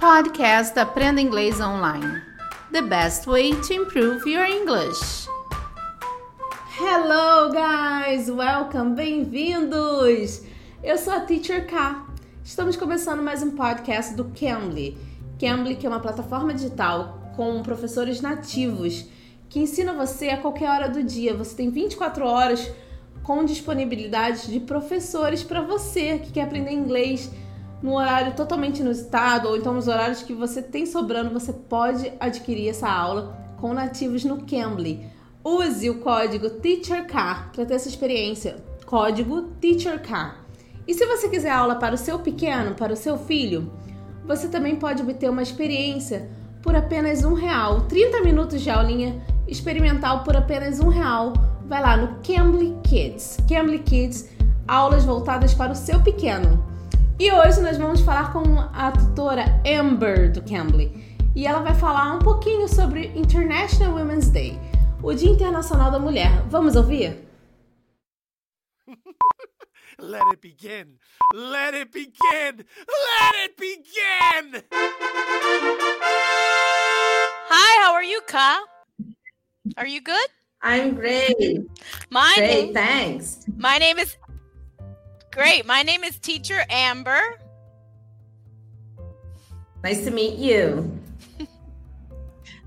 Podcast 0.00 0.78
Aprenda 0.78 1.20
Inglês 1.20 1.60
Online. 1.60 2.22
The 2.72 2.80
best 2.80 3.26
way 3.26 3.52
to 3.52 3.74
improve 3.74 4.26
your 4.26 4.46
English. 4.46 5.28
Hello, 6.78 7.52
guys! 7.52 8.30
Welcome! 8.30 8.94
Bem-vindos! 8.94 10.40
Eu 10.82 10.96
sou 10.96 11.12
a 11.12 11.20
Teacher 11.20 11.66
K. 11.66 12.06
Estamos 12.42 12.76
começando 12.76 13.22
mais 13.22 13.42
um 13.42 13.50
podcast 13.50 14.14
do 14.14 14.24
Cambly. 14.24 14.96
Cambly, 15.38 15.76
que 15.76 15.84
é 15.84 15.90
uma 15.90 16.00
plataforma 16.00 16.54
digital 16.54 17.32
com 17.36 17.62
professores 17.62 18.22
nativos 18.22 19.04
que 19.50 19.58
ensina 19.58 19.92
você 19.92 20.30
a 20.30 20.38
qualquer 20.38 20.70
hora 20.70 20.88
do 20.88 21.02
dia. 21.02 21.34
Você 21.34 21.54
tem 21.54 21.68
24 21.68 22.24
horas 22.24 22.72
com 23.22 23.44
disponibilidade 23.44 24.50
de 24.50 24.60
professores 24.60 25.42
para 25.42 25.60
você 25.60 26.18
que 26.20 26.32
quer 26.32 26.44
aprender 26.44 26.72
inglês 26.72 27.30
num 27.82 27.94
horário 27.94 28.34
totalmente 28.34 28.80
inusitado 28.80 29.48
ou 29.48 29.56
então 29.56 29.72
nos 29.72 29.88
horários 29.88 30.22
que 30.22 30.34
você 30.34 30.62
tem 30.62 30.84
sobrando, 30.86 31.30
você 31.30 31.52
pode 31.52 32.12
adquirir 32.20 32.68
essa 32.68 32.90
aula 32.90 33.38
com 33.58 33.72
nativos 33.72 34.24
no 34.24 34.44
Cambly. 34.44 35.06
Use 35.42 35.88
o 35.88 36.00
código 36.00 36.50
TEACHERK 36.50 37.12
para 37.52 37.64
ter 37.66 37.74
essa 37.74 37.88
experiência. 37.88 38.56
Código 38.84 39.42
TEACHERK. 39.60 40.10
E 40.86 40.94
se 40.94 41.06
você 41.06 41.28
quiser 41.28 41.50
aula 41.50 41.76
para 41.76 41.94
o 41.94 41.98
seu 41.98 42.18
pequeno, 42.18 42.74
para 42.74 42.92
o 42.92 42.96
seu 42.96 43.16
filho, 43.16 43.72
você 44.26 44.48
também 44.48 44.76
pode 44.76 45.02
obter 45.02 45.30
uma 45.30 45.42
experiência 45.42 46.28
por 46.62 46.76
apenas 46.76 47.24
um 47.24 47.32
real. 47.32 47.82
30 47.82 48.22
minutos 48.22 48.60
de 48.60 48.68
aulinha 48.68 49.22
experimental 49.48 50.22
por 50.24 50.36
apenas 50.36 50.80
um 50.80 50.88
real. 50.88 51.32
Vai 51.66 51.80
lá 51.80 51.96
no 51.96 52.18
Cambly 52.22 52.76
Kids. 52.82 53.38
Cambly 53.48 53.78
Kids, 53.78 54.28
aulas 54.68 55.04
voltadas 55.04 55.54
para 55.54 55.72
o 55.72 55.76
seu 55.76 56.02
pequeno. 56.02 56.69
E 57.20 57.30
hoje 57.30 57.60
nós 57.60 57.76
vamos 57.76 58.00
falar 58.00 58.32
com 58.32 58.58
a 58.72 58.90
tutora 58.92 59.44
Amber 59.78 60.32
do 60.32 60.40
Cambly. 60.42 61.18
E 61.36 61.46
ela 61.46 61.60
vai 61.60 61.74
falar 61.74 62.14
um 62.14 62.18
pouquinho 62.18 62.66
sobre 62.66 63.08
International 63.08 63.94
Women's 63.94 64.30
Day, 64.30 64.58
o 65.02 65.12
Dia 65.12 65.28
Internacional 65.28 65.90
da 65.90 65.98
Mulher. 65.98 66.30
Vamos 66.48 66.76
ouvir? 66.76 67.18
Let 69.98 70.22
it 70.32 70.40
begin. 70.40 70.96
Let 71.34 71.74
it 71.74 71.92
begin. 71.92 72.64
Let 72.88 73.44
it 73.44 73.54
begin. 73.58 74.62
Hi, 77.50 77.84
how 77.84 77.92
are 77.96 78.06
you, 78.06 78.22
Ka? 78.22 78.64
Are 79.76 79.86
you 79.86 80.00
good? 80.00 80.30
I'm 80.62 80.94
great. 80.94 81.36
My 82.08 82.32
Great, 82.36 82.64
name, 82.64 82.72
thanks. 82.72 83.44
my 83.58 83.76
name 83.76 83.98
is 83.98 84.16
great. 85.32 85.66
My 85.66 85.82
name 85.82 86.04
is 86.04 86.18
Teacher 86.18 86.64
Amber. 86.68 87.20
Nice 89.82 90.04
to 90.04 90.10
meet 90.10 90.36
you. 90.36 90.98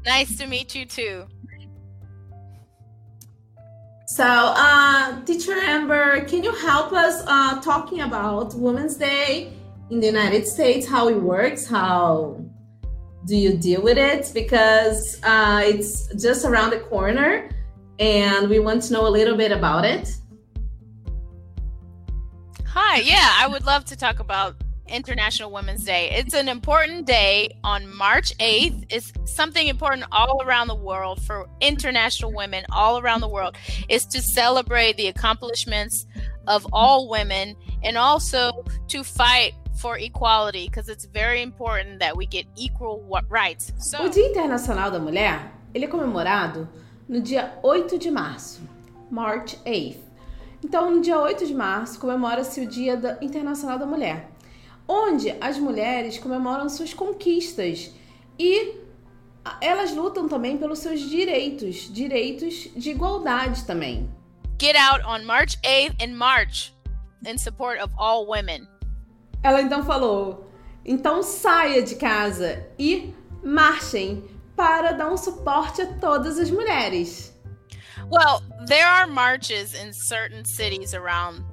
Nice 0.05 0.37
to 0.37 0.47
meet 0.47 0.75
you 0.75 0.85
too. 0.85 1.25
So, 4.07 4.25
uh, 4.25 5.21
Teacher 5.23 5.53
Amber, 5.53 6.25
can 6.25 6.43
you 6.43 6.53
help 6.55 6.91
us 6.91 7.23
uh, 7.25 7.61
talking 7.61 8.01
about 8.01 8.53
Women's 8.53 8.97
Day 8.97 9.53
in 9.89 10.01
the 10.01 10.07
United 10.07 10.45
States, 10.45 10.85
how 10.85 11.07
it 11.07 11.15
works, 11.15 11.65
how 11.65 12.37
do 13.25 13.35
you 13.35 13.55
deal 13.55 13.81
with 13.81 13.97
it? 13.97 14.29
Because 14.33 15.19
uh, 15.23 15.61
it's 15.63 16.13
just 16.21 16.45
around 16.45 16.71
the 16.71 16.79
corner 16.79 17.49
and 17.99 18.49
we 18.49 18.59
want 18.59 18.83
to 18.83 18.93
know 18.93 19.07
a 19.07 19.09
little 19.09 19.37
bit 19.37 19.51
about 19.51 19.85
it. 19.85 20.09
Hi, 22.75 23.01
yeah, 23.01 23.29
I 23.37 23.45
would 23.45 23.67
love 23.67 23.85
to 23.85 23.95
talk 23.95 24.19
about 24.19 24.55
International 24.87 25.51
Women's 25.51 25.83
Day. 25.83 26.09
It's 26.09 26.33
an 26.33 26.49
important 26.49 27.05
day 27.05 27.55
on 27.63 27.95
March 27.95 28.35
8th. 28.39 28.85
It's 28.89 29.13
something 29.25 29.67
important 29.67 30.05
all 30.11 30.41
around 30.41 30.69
the 30.69 30.75
world 30.75 31.21
for 31.21 31.47
international 31.61 32.33
women 32.33 32.65
all 32.71 32.97
around 32.97 33.21
the 33.21 33.27
world 33.27 33.55
is 33.89 34.07
to 34.07 34.23
celebrate 34.23 34.97
the 34.97 35.05
accomplishments 35.05 36.07
of 36.47 36.65
all 36.73 37.07
women 37.07 37.55
and 37.83 37.95
also 37.95 38.65
to 38.87 39.03
fight 39.03 39.53
for 39.79 39.99
equality 39.99 40.65
because 40.65 40.89
it's 40.89 41.05
very 41.05 41.43
important 41.43 41.99
that 41.99 42.17
we 42.17 42.25
get 42.25 42.47
equal 42.55 43.07
rights. 43.29 43.71
O 43.99 44.09
Dia 44.09 44.29
Internacional 44.29 44.89
da 44.89 44.97
Mulher, 44.97 45.51
ele 45.75 45.85
é 45.85 45.87
comemorado 45.87 46.67
no 47.07 47.21
dia 47.21 47.53
8 47.61 47.99
de 47.99 48.09
março, 48.09 48.61
March 49.11 49.57
8th. 49.63 50.12
Então, 50.63 50.89
no 50.91 51.01
dia 51.01 51.19
8 51.19 51.45
de 51.45 51.53
março, 51.53 51.99
comemora-se 51.99 52.61
o 52.61 52.67
Dia 52.67 52.95
da- 52.95 53.17
Internacional 53.21 53.77
da 53.77 53.85
Mulher, 53.85 54.29
onde 54.87 55.35
as 55.41 55.57
mulheres 55.57 56.17
comemoram 56.17 56.69
suas 56.69 56.93
conquistas 56.93 57.91
e 58.39 58.75
elas 59.59 59.93
lutam 59.93 60.27
também 60.27 60.57
pelos 60.57 60.79
seus 60.79 61.01
direitos, 61.01 61.91
direitos 61.93 62.69
de 62.75 62.91
igualdade 62.91 63.65
também. 63.65 64.09
get 64.61 64.75
out 64.77 65.03
on 65.05 65.25
March 65.25 65.57
8th 65.65 65.95
and 66.01 66.15
march 66.15 66.73
in 67.27 67.37
support 67.37 67.81
of 67.81 67.93
all 67.97 68.25
women. 68.25 68.65
Ela 69.41 69.61
então 69.61 69.83
falou: 69.83 70.49
então 70.85 71.21
saia 71.21 71.81
de 71.81 71.95
casa 71.95 72.65
e 72.79 73.13
marchem 73.43 74.23
para 74.55 74.93
dar 74.93 75.11
um 75.11 75.17
suporte 75.17 75.81
a 75.81 75.87
todas 75.95 76.39
as 76.39 76.49
mulheres. 76.49 77.32
Well, 78.09 78.43
there 78.65 78.87
are 78.87 79.07
marches 79.07 79.73
in 79.73 79.93
certain 79.93 80.45
cities 80.45 80.93
around 80.93 81.43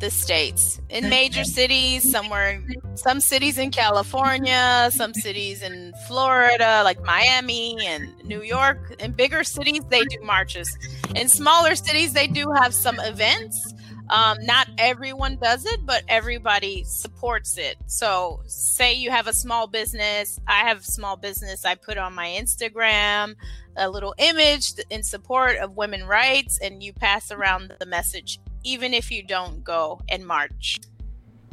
the 0.00 0.10
states. 0.10 0.80
In 0.88 1.08
major 1.10 1.44
cities, 1.44 2.10
somewhere 2.10 2.62
some 2.94 3.20
cities 3.20 3.58
in 3.58 3.70
California, 3.70 4.90
some 4.92 5.12
cities 5.14 5.62
in 5.62 5.92
Florida, 6.08 6.82
like 6.84 7.02
Miami 7.04 7.76
and 7.86 8.12
New 8.24 8.42
York. 8.42 8.96
In 8.98 9.12
bigger 9.12 9.44
cities, 9.44 9.82
they 9.90 10.02
do 10.04 10.18
marches. 10.22 10.76
In 11.14 11.28
smaller 11.28 11.74
cities, 11.74 12.14
they 12.14 12.26
do 12.26 12.46
have 12.56 12.74
some 12.74 12.98
events. 13.00 13.74
Um, 14.10 14.44
not 14.44 14.66
everyone 14.76 15.38
does 15.40 15.64
it, 15.64 15.86
but 15.86 16.02
everybody 16.08 16.82
supports 16.84 17.56
it. 17.56 17.76
So, 17.86 18.40
say 18.46 18.92
you 18.94 19.08
have 19.10 19.28
a 19.28 19.32
small 19.32 19.68
business. 19.68 20.40
I 20.48 20.64
have 20.68 20.78
a 20.80 20.84
small 20.84 21.16
business. 21.16 21.64
I 21.64 21.76
put 21.76 21.96
on 21.96 22.12
my 22.12 22.26
Instagram 22.26 23.36
a 23.76 23.88
little 23.88 24.12
image 24.18 24.72
in 24.90 25.04
support 25.04 25.58
of 25.58 25.76
women 25.76 26.04
rights, 26.08 26.58
and 26.60 26.82
you 26.82 26.92
pass 26.92 27.30
around 27.30 27.72
the 27.78 27.86
message, 27.86 28.40
even 28.64 28.92
if 28.92 29.12
you 29.12 29.22
don't 29.22 29.62
go 29.62 30.00
and 30.10 30.26
march. 30.26 30.80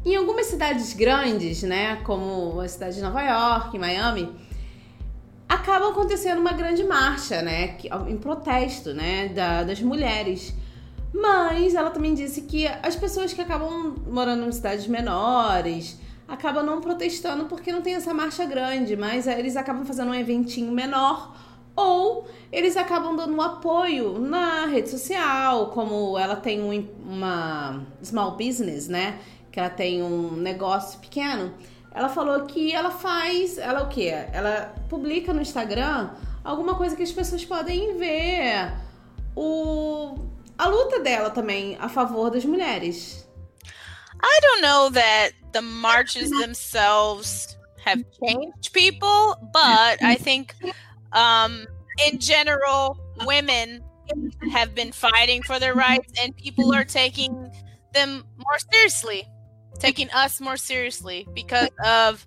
Em 0.03 0.16
algumas 0.16 0.47
cidades 0.47 0.94
grandes, 0.94 1.62
né, 1.62 1.97
como 2.03 2.59
a 2.59 2.68
cidade 2.68 2.95
de 2.95 3.01
Nova 3.01 3.22
York, 3.22 3.78
Miami, 3.78 4.35
acaba 5.47 5.89
acontecendo 5.89 6.39
uma 6.39 6.53
grande 6.53 6.84
marcha, 6.84 7.41
né, 7.44 7.78
em 8.07 8.18
protesto, 8.18 8.94
né, 8.95 9.28
da- 9.29 9.63
das 9.63 9.79
mulheres. 9.79 10.53
Mas 11.22 11.74
ela 11.74 11.90
também 11.90 12.14
disse 12.14 12.42
que 12.42 12.68
as 12.68 12.96
pessoas 12.96 13.34
que 13.34 13.42
acabam 13.42 13.96
morando 14.08 14.46
em 14.46 14.52
cidades 14.52 14.88
menores 14.88 15.98
acabam 16.28 16.64
não 16.66 16.82
protestando 16.82 17.46
porque 17.46 17.72
não 17.72 17.82
tem 17.82 17.96
essa 17.96 18.14
marcha 18.14 18.46
grande, 18.46 18.96
mas 18.96 19.26
eh, 19.28 19.40
eles 19.40 19.56
acabam 19.56 19.86
fazendo 19.86 20.12
um 20.12 20.14
eventinho 20.16 20.72
menor 20.72 21.34
ou 21.76 22.28
eles 22.52 22.76
acabam 22.76 23.16
dando 23.16 23.42
apoio 23.42 24.20
na 24.20 24.66
rede 24.66 24.90
social, 24.90 25.68
como 25.68 26.18
ela 26.18 26.36
tem 26.36 26.62
um- 26.62 26.88
uma 27.08 27.82
small 28.04 28.32
business, 28.36 28.88
né? 28.88 29.20
Que 29.52 29.60
ela 29.60 29.70
tem 29.70 30.04
um 30.04 30.32
negócio 30.34 31.00
pequeno. 31.00 31.54
Ela 31.94 32.10
falou 32.10 32.42
que 32.46 32.74
ela 32.74 32.92
faz, 32.92 33.58
ela 33.58 33.84
o 33.84 33.88
quê? 33.90 34.12
Ela 34.34 34.74
publica 34.90 35.34
no 35.34 35.42
Instagram 35.42 36.10
alguma 36.44 36.76
coisa 36.76 36.96
que 36.96 37.04
as 37.04 37.12
pessoas 37.12 37.44
podem 37.46 37.96
ver 37.98 38.74
o 39.36 40.16
a 40.57 40.68
luta 40.68 41.00
dela 41.00 41.29
também 41.29 41.78
a 41.79 41.90
favor 41.90 42.29
das 42.29 42.45
mulheres. 42.45 43.28
I 44.22 44.40
don't 44.41 44.62
know 44.62 44.90
that 44.90 45.31
the 45.53 45.62
marches 45.62 46.31
themselves 46.31 47.57
have 47.85 48.03
changed 48.23 48.73
people, 48.73 49.35
but 49.54 50.01
I 50.01 50.15
think 50.15 50.56
um, 51.13 51.65
in 52.06 52.19
general, 52.19 52.98
women 53.25 53.83
have 54.51 54.74
been 54.74 54.92
fighting 54.92 55.44
for 55.44 55.59
their 55.59 55.74
rights, 55.74 56.12
and 56.21 56.36
people 56.36 56.74
are 56.74 56.83
taking 56.83 57.51
them 57.94 58.24
more 58.38 58.57
seriously, 58.71 59.27
taking 59.80 60.10
us 60.12 60.42
more 60.42 60.57
seriously 60.57 61.27
because 61.33 61.69
of 61.86 62.25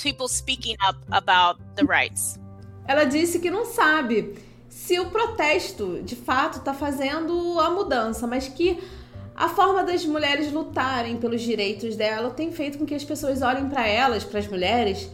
people 0.00 0.28
speaking 0.28 0.76
up 0.84 0.96
about 1.12 1.58
the 1.76 1.84
rights. 1.84 2.38
Ela 2.88 3.04
disse 3.06 3.38
que 3.38 3.50
não 3.50 3.64
sabe 3.64 4.38
se 4.70 5.00
o 5.00 5.10
protesto 5.10 6.00
de 6.04 6.14
fato 6.14 6.58
está 6.58 6.72
fazendo 6.72 7.58
a 7.58 7.70
mudança, 7.70 8.26
mas 8.26 8.48
que 8.48 8.80
a 9.34 9.48
forma 9.48 9.82
das 9.82 10.04
mulheres 10.04 10.52
lutarem 10.52 11.16
pelos 11.16 11.42
direitos 11.42 11.96
dela 11.96 12.30
tem 12.30 12.52
feito 12.52 12.78
com 12.78 12.86
que 12.86 12.94
as 12.94 13.04
pessoas 13.04 13.42
olhem 13.42 13.68
para 13.68 13.86
elas, 13.86 14.22
para 14.22 14.38
as 14.38 14.46
mulheres, 14.46 15.10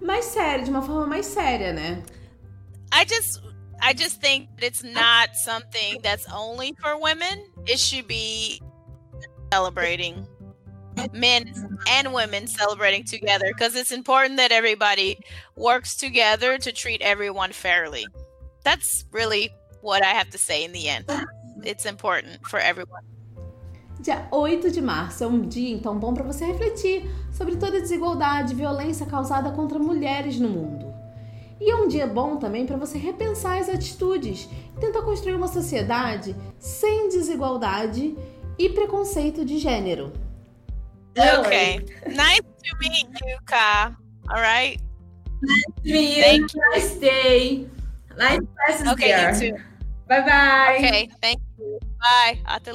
mais 0.00 0.26
sério, 0.26 0.64
de 0.64 0.70
uma 0.70 0.80
forma 0.80 1.06
mais 1.06 1.26
séria, 1.26 1.72
né? 1.72 2.02
I 2.94 3.04
just 3.06 3.42
I 3.82 3.94
just 3.94 4.20
think 4.20 4.48
that 4.56 4.64
it's 4.64 4.82
not 4.82 5.34
something 5.34 6.00
that's 6.02 6.26
only 6.32 6.74
for 6.80 6.96
women. 7.00 7.44
It 7.66 7.78
should 7.78 8.06
be 8.06 8.60
celebrating 9.52 10.26
men 11.12 11.52
and 11.88 12.12
women 12.12 12.46
celebrating 12.46 13.04
together 13.04 13.46
because 13.48 13.74
it's 13.74 13.92
important 13.92 14.36
that 14.36 14.52
everybody 14.52 15.18
works 15.56 15.96
together 15.96 16.58
to 16.58 16.72
treat 16.72 17.00
everyone 17.00 17.52
fairly. 17.52 18.06
That's 18.64 19.04
really 19.12 19.50
what 19.82 20.02
I 20.02 20.12
have 20.14 20.30
to 20.30 20.38
say 20.38 20.64
in 20.64 20.72
the 20.72 20.88
end. 20.88 21.06
It's 21.64 21.86
important 21.86 22.46
for 22.46 22.58
everyone. 22.58 23.04
Dia 24.00 24.26
8 24.30 24.70
de 24.70 24.80
março 24.80 25.24
é 25.24 25.26
um 25.26 25.46
dia 25.46 25.74
então 25.74 25.98
bom 25.98 26.14
para 26.14 26.24
você 26.24 26.46
refletir 26.46 27.04
sobre 27.30 27.56
toda 27.56 27.76
a 27.76 27.80
desigualdade 27.80 28.52
e 28.52 28.56
violência 28.56 29.04
causada 29.04 29.50
contra 29.50 29.78
mulheres 29.78 30.40
no 30.40 30.48
mundo. 30.48 30.90
E 31.60 31.70
é 31.70 31.76
um 31.76 31.86
dia 31.86 32.06
bom 32.06 32.36
também 32.36 32.64
para 32.64 32.78
você 32.78 32.96
repensar 32.96 33.58
as 33.58 33.68
atitudes 33.68 34.48
e 34.74 34.80
tentar 34.80 35.02
construir 35.02 35.34
uma 35.34 35.48
sociedade 35.48 36.34
sem 36.58 37.10
desigualdade 37.10 38.16
e 38.58 38.70
preconceito 38.70 39.44
de 39.44 39.58
gênero. 39.58 40.12
Okay. 41.40 41.84
nice 42.06 42.40
to 42.40 42.76
meet 42.78 43.06
you, 43.26 43.36
Ka. 43.44 43.94
All 44.30 44.40
right. 44.40 44.80
Nice 45.42 45.64
to 45.64 45.82
meet 45.84 46.16
you. 46.16 46.24
Thank 46.24 46.54
Nice 46.72 46.98
day. 46.98 47.68
Nice 48.20 48.46
classes 48.54 48.86
Okay, 48.92 49.08
there. 49.08 49.46
you 49.46 49.52
too. 49.56 49.62
Bye 50.06 50.22
bye. 50.24 50.76
Okay, 50.78 51.08
thank 51.20 51.40
you. 51.58 51.78
Bye. 51.98 52.40
Até 52.44 52.72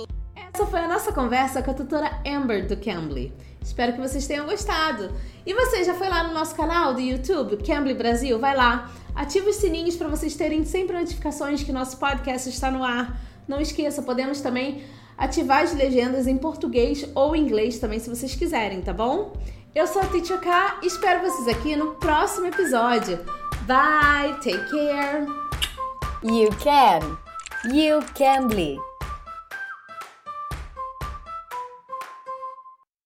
Essa 0.53 0.65
foi 0.65 0.79
a 0.79 0.87
nossa 0.87 1.11
conversa 1.11 1.61
com 1.61 1.71
a 1.71 1.73
tutora 1.73 2.19
Amber 2.25 2.67
do 2.67 2.77
Cambly. 2.77 3.33
Espero 3.61 3.93
que 3.93 3.99
vocês 3.99 4.25
tenham 4.27 4.45
gostado. 4.45 5.13
E 5.45 5.53
você 5.53 5.83
já 5.83 5.93
foi 5.93 6.07
lá 6.07 6.23
no 6.23 6.33
nosso 6.33 6.55
canal 6.55 6.93
do 6.93 7.01
YouTube, 7.01 7.57
Cambly 7.57 7.93
Brasil? 7.93 8.39
Vai 8.39 8.55
lá, 8.55 8.89
ativa 9.15 9.49
os 9.49 9.55
sininhos 9.55 9.95
para 9.95 10.07
vocês 10.07 10.35
terem 10.35 10.63
sempre 10.65 10.97
notificações 10.97 11.63
que 11.63 11.71
nosso 11.71 11.97
podcast 11.97 12.47
está 12.47 12.69
no 12.71 12.83
ar. 12.83 13.19
Não 13.47 13.59
esqueça, 13.59 14.01
podemos 14.01 14.39
também 14.41 14.83
ativar 15.17 15.63
as 15.63 15.73
legendas 15.73 16.27
em 16.27 16.37
português 16.37 17.09
ou 17.15 17.35
inglês 17.35 17.79
também, 17.79 17.99
se 17.99 18.09
vocês 18.09 18.35
quiserem, 18.35 18.81
tá 18.81 18.93
bom? 18.93 19.33
Eu 19.73 19.87
sou 19.87 20.01
a 20.01 20.05
K 20.07 20.79
e 20.83 20.87
espero 20.87 21.21
vocês 21.21 21.47
aqui 21.47 21.75
no 21.75 21.95
próximo 21.95 22.47
episódio. 22.47 23.19
Bye, 23.67 24.37
take 24.41 24.69
care! 24.69 25.27
You 26.21 26.49
can. 26.59 27.17
You 27.71 28.03
can 28.13 28.47
bleed. 28.47 28.79